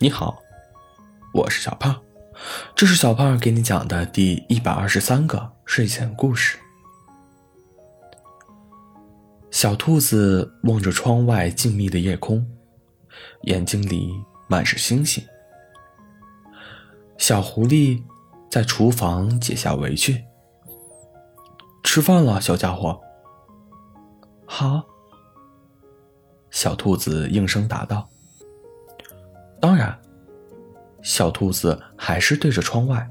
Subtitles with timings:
[0.00, 0.42] 你好，
[1.32, 2.02] 我是小胖，
[2.74, 6.58] 这是小胖给你讲的第一百二十三个睡前故事。
[9.52, 12.44] 小兔子望着窗外静谧的夜空，
[13.42, 14.10] 眼睛里
[14.48, 15.24] 满是星星。
[17.16, 18.02] 小狐狸
[18.50, 20.20] 在厨房解下围裙，
[21.84, 23.00] 吃饭了，小家伙。
[24.44, 24.82] 好。
[26.50, 28.08] 小兔子应声答道。
[29.64, 29.98] 当然，
[31.00, 33.08] 小兔子还是对着窗外，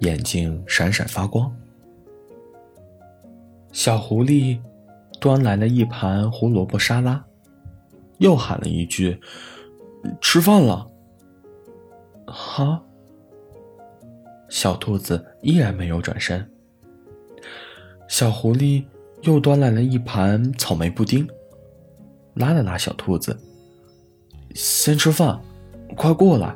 [0.00, 1.50] 眼睛闪闪发光。
[3.72, 4.60] 小狐狸
[5.18, 7.24] 端来了一盘胡萝卜沙拉，
[8.18, 9.18] 又喊了一句
[10.20, 10.86] ：“吃饭了。”
[12.28, 12.84] 好。
[14.50, 16.46] 小兔子依然没有转身。
[18.06, 18.84] 小狐狸
[19.22, 21.26] 又端来了一盘草莓布丁，
[22.34, 23.34] 拉了拉小兔子
[24.54, 25.40] ：“先吃饭。”
[25.96, 26.54] 快过来！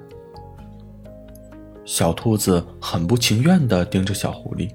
[1.84, 4.70] 小兔子很不情愿的盯着小狐狸，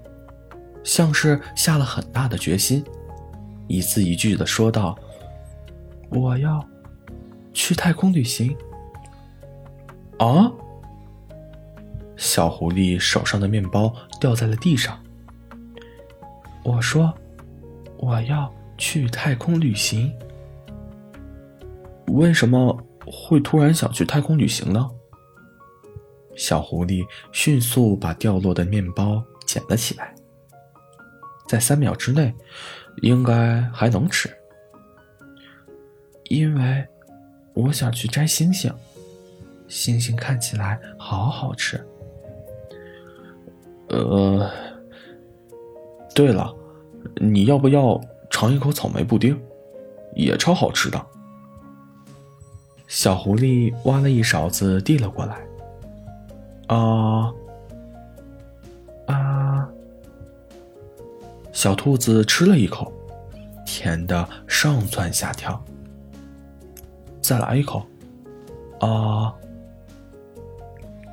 [0.84, 2.84] 像是下了很大的决心，
[3.68, 4.98] 一字一句的说道
[6.12, 6.64] ：“我要
[7.52, 8.56] 去太空旅行。”
[10.20, 10.52] 啊！
[12.16, 15.00] 小狐狸手上的面包掉在了地上。
[16.64, 17.12] 我说
[17.98, 20.14] ：“我要去太空旅行。”
[22.08, 22.78] 为什么？
[23.12, 24.90] 会突然想去太空旅行呢？
[26.36, 30.16] 小狐狸迅速把掉落的面包捡了起来，
[31.48, 32.34] 在三秒之内，
[33.02, 34.30] 应该还能吃。
[36.26, 36.88] 因为
[37.54, 38.72] 我想去摘星星，
[39.68, 41.84] 星星看起来好好吃。
[43.90, 44.50] 呃，
[46.14, 46.56] 对了，
[47.16, 48.00] 你要不要
[48.30, 49.38] 尝一口草莓布丁？
[50.16, 51.06] 也超好吃的。
[52.90, 55.38] 小狐狸挖了一勺子递了过来。
[56.76, 57.32] 啊
[59.06, 59.70] 啊！
[61.52, 62.92] 小兔子吃了一口，
[63.64, 65.64] 甜的上蹿下跳。
[67.22, 67.86] 再来一口。
[68.80, 69.36] 啊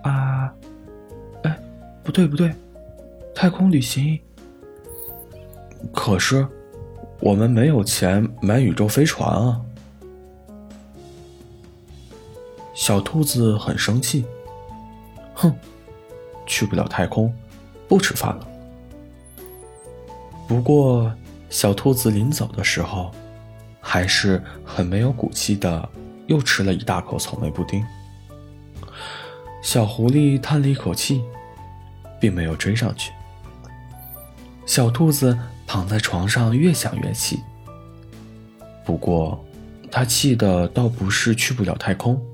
[0.03, 0.55] 啊！
[1.43, 1.61] 哎，
[2.03, 2.55] 不对不对，
[3.35, 4.19] 太空旅行。
[5.93, 6.47] 可是，
[7.21, 9.61] 我们没有钱买宇宙飞船啊。
[12.87, 14.25] 小兔子很生气，
[15.35, 15.53] 哼，
[16.47, 17.35] 去不了太空，
[17.89, 18.47] 不吃饭了。
[20.47, 21.13] 不过，
[21.51, 23.11] 小兔子临走的时候，
[23.81, 25.89] 还是很没有骨气的，
[26.29, 27.85] 又吃了一大口草莓布丁。
[29.65, 31.25] 小狐狸叹了一口气，
[32.21, 33.11] 并没有追上去。
[34.65, 35.37] 小兔子
[35.67, 37.41] 躺在床上，越想越气。
[38.85, 39.45] 不过，
[39.91, 42.25] 他气的倒不是去不了太空。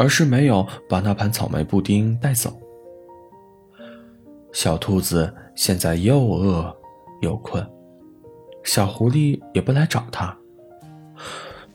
[0.00, 2.58] 而是没有把那盘草莓布丁带走。
[4.50, 6.74] 小兔子现在又饿
[7.20, 7.62] 又困，
[8.64, 10.34] 小狐狸也不来找它。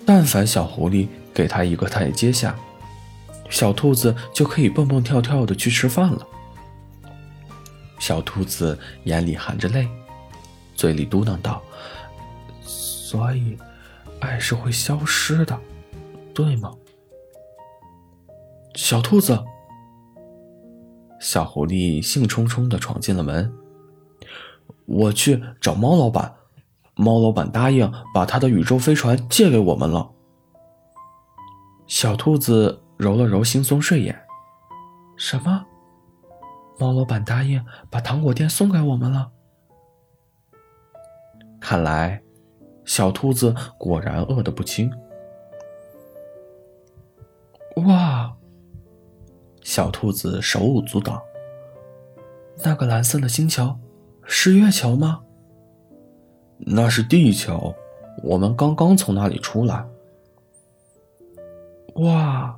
[0.07, 2.55] 但凡小狐狸给它一个台阶下，
[3.47, 6.27] 小兔子就可以蹦蹦跳跳的去吃饭了。
[7.99, 9.87] 小兔子眼里含着泪，
[10.73, 11.61] 嘴里嘟囔道
[12.65, 13.55] ：“所以，
[14.19, 15.55] 爱是会消失的，
[16.33, 16.73] 对吗？”
[18.75, 19.41] 小兔子，
[21.19, 23.51] 小狐狸兴冲冲的闯进了门。
[24.85, 26.35] 我去找猫老板，
[26.95, 30.11] 猫老板答应把他的宇宙飞船借给我们了。
[31.87, 34.13] 小兔子揉了揉惺忪睡眼，
[35.15, 35.65] 什么？
[36.77, 39.31] 猫老板答应把糖果店送给我们了？
[41.61, 42.21] 看来，
[42.83, 44.91] 小兔子果然饿得不轻。
[47.87, 48.34] 哇！
[49.75, 51.21] 小兔子手舞足蹈。
[52.63, 53.77] 那个蓝色的星球
[54.23, 55.21] 是月球吗？
[56.59, 57.75] 那是地球，
[58.23, 59.85] 我们刚刚从那里出来。
[61.95, 62.57] 哇！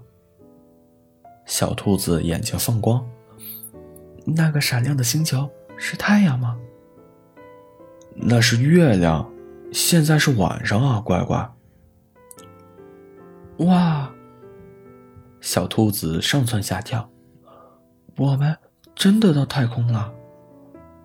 [1.48, 3.04] 小兔子眼睛放光。
[4.24, 6.56] 那个闪亮的星球是太阳吗？
[8.13, 9.28] 那是月亮。
[9.72, 11.52] 现在是晚上啊，乖乖。
[13.66, 14.13] 哇！
[15.48, 17.10] 小兔子上蹿下跳，
[18.18, 18.58] 我们
[18.94, 20.14] 真的到太空了？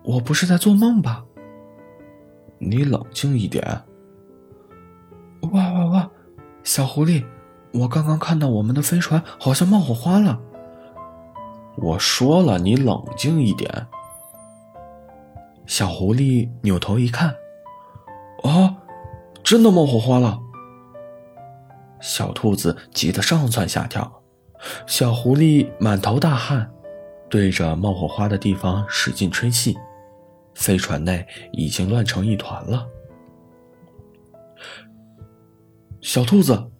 [0.03, 1.23] 我不是在做梦吧？
[2.59, 3.65] 你冷静一点！
[5.53, 6.11] 哇哇哇！
[6.61, 7.23] 小狐狸，
[7.71, 10.37] 我刚刚看到我们的飞船好像冒火花了。
[11.77, 13.87] 我说了，你冷静一点。
[15.65, 17.33] 小狐狸扭头一看，
[18.43, 18.75] 啊，
[19.41, 20.37] 真的冒火花了！
[22.01, 24.19] 小兔子急得上蹿下跳。
[24.85, 26.71] 小狐狸满头大汗，
[27.29, 29.77] 对着冒火花的地方使劲吹气，
[30.55, 32.87] 飞船内已经乱成一团了。
[36.01, 36.71] 小兔子，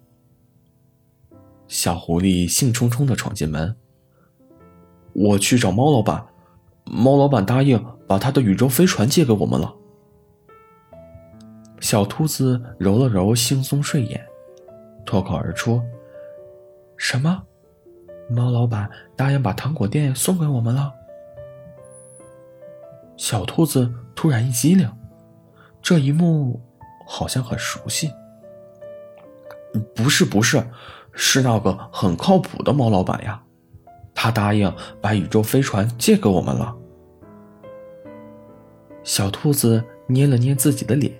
[1.66, 3.74] 小狐狸兴冲冲的闯进门。
[5.12, 6.26] 我去找猫老板，
[6.84, 9.74] 猫老板答应把他的宇宙飞船借给我们了。
[11.80, 14.24] 小兔子揉了揉惺忪睡眼，
[15.04, 15.80] 脱口而出
[16.96, 17.42] ：“什么？
[18.28, 20.92] 猫老板答应把糖果店送给我们了？”
[23.16, 24.90] 小兔子突然一激灵，
[25.80, 26.60] 这一幕
[27.06, 28.10] 好像很熟悉。
[29.94, 30.64] 不是，不是，
[31.12, 33.40] 是那个很靠谱的猫老板呀。
[34.14, 36.74] 他答应把宇宙飞船借给我们了。
[39.02, 41.12] 小兔子捏了捏自己的脸，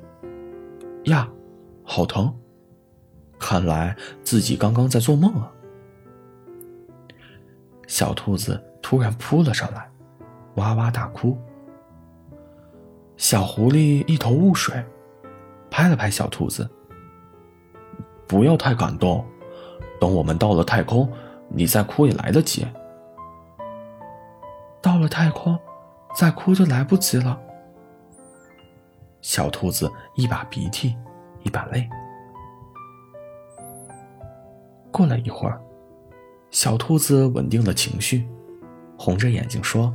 [1.05, 1.29] 呀，
[1.83, 2.35] 好疼！
[3.39, 5.53] 看来自己刚刚在做梦啊。
[7.95, 9.89] 小兔子突然扑了上来，
[10.57, 11.39] 哇哇大哭。
[13.17, 14.85] 小狐狸一头雾水，
[15.71, 16.69] 拍了拍小兔子
[18.27, 19.25] ：“不要太感动，
[20.01, 21.09] 等我们到了太空，
[21.49, 22.67] 你再哭也来得及。”
[24.83, 25.57] 到了太空，
[26.17, 27.41] 再哭就来不及了。
[29.23, 30.97] 小兔子一把鼻涕
[31.45, 31.89] 一把泪。
[34.91, 35.63] 过了一会儿，
[36.55, 38.25] 小兔子稳定了情绪，
[38.97, 39.93] 红着眼睛说：“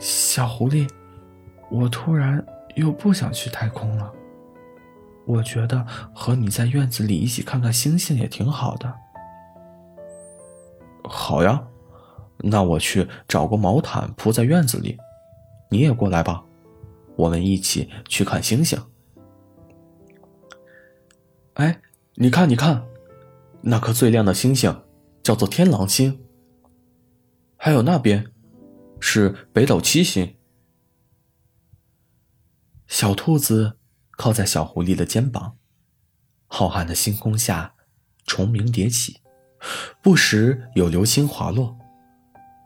[0.00, 0.90] 小狐狸，
[1.70, 2.44] 我突然
[2.74, 4.12] 又不想去太空了。
[5.24, 8.92] 我觉得和你在院子里一起看看星星也挺好的。”
[11.08, 11.64] 好呀。
[12.40, 14.96] 那我去找个毛毯铺在院子里，
[15.70, 16.44] 你也过来吧，
[17.16, 18.80] 我们一起去看星星。
[21.54, 21.80] 哎，
[22.14, 22.84] 你看，你看，
[23.60, 24.72] 那颗最亮的星星
[25.28, 26.24] 叫做天狼星。
[27.58, 28.32] 还有那边，
[28.98, 30.38] 是北斗七星。
[32.86, 33.76] 小兔子
[34.12, 35.58] 靠在小狐狸的肩膀，
[36.46, 37.74] 浩瀚的星空下，
[38.24, 39.20] 虫鸣迭起，
[40.02, 41.76] 不时有流星滑落。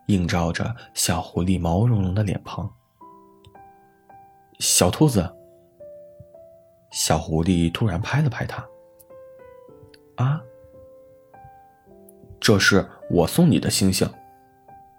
[0.07, 2.73] 映照着小狐狸毛茸茸的脸庞。
[4.61, 5.29] 小兔子，
[6.93, 8.65] 小狐狸突然拍了拍它。
[10.15, 10.41] 啊，
[12.43, 14.11] 这是我送你的星星，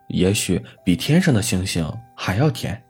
[0.07, 1.85] 也许比天上的星星
[2.15, 2.81] 还要甜。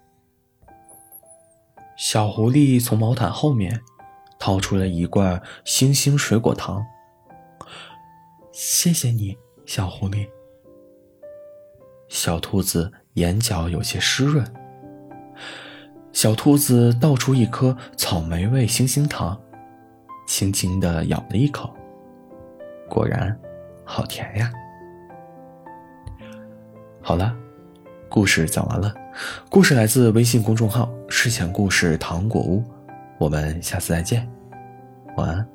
[1.98, 3.82] 小狐狸从毛毯后面
[4.38, 6.86] 掏出了一罐星星水果糖。
[8.52, 9.36] 谢谢你，
[9.66, 10.30] 小狐狸。
[12.08, 14.46] 小兔子眼角有些湿润。
[16.12, 19.42] 小兔子倒出一颗草莓味星星糖，
[20.28, 21.76] 轻轻的咬了一口，
[22.88, 23.36] 果然，
[23.86, 24.52] 好甜呀！
[27.02, 27.36] 好了，
[28.10, 28.94] 故事讲完了。
[29.50, 32.64] 故事来自微信公众号“睡前故事糖果屋”，
[33.20, 34.28] 我们下次再见，
[35.18, 35.53] 晚安。